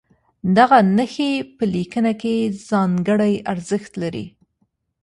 دغه 0.57 0.77
نښې 0.95 1.31
په 1.55 1.63
لیکنه 1.75 2.11
کې 2.21 2.35
ځانګړی 2.69 3.33
ارزښت 3.51 3.91
لري. 4.01 4.25